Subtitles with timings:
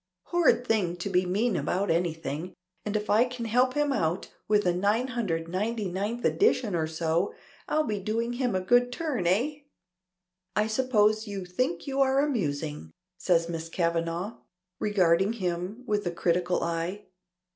[0.29, 4.65] Horrid thing to be mean about anything, and if I can help him out with
[4.65, 7.35] a 999th edition or so,
[7.67, 9.27] I'll be doing him a good turn.
[9.27, 9.59] Eh?"
[10.55, 14.37] "I suppose you think you are amusing," says Miss Kavanagh,
[14.79, 17.05] regarding him with a critical eye.